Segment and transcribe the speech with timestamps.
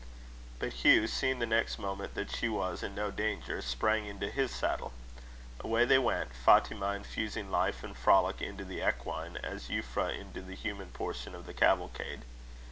[0.57, 4.49] But Hugh, seeing the next moment that she was in no danger, sprang into his
[4.49, 4.93] saddle.
[5.59, 10.55] Away they went, Fatima infusing life and frolic into the equine as Euphra into the
[10.55, 12.23] human portion of the cavalcade.